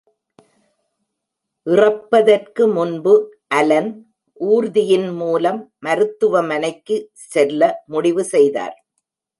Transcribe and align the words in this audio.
இறப்பதற்கு 1.67 2.63
முன்பு 2.67 3.13
அலன் 3.59 3.91
ஊர்தியின் 4.39 5.09
மூலம் 5.15 5.61
மருத்துவமனைக்கு 5.79 6.97
செல்ல 7.31 7.61
முடிவு 7.85 8.23
செய்தார். 8.33 8.75